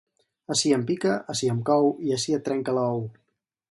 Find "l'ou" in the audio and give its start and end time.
2.81-3.09